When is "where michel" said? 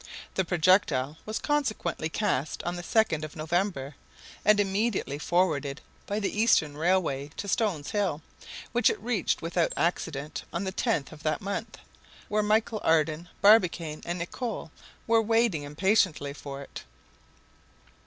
12.29-12.81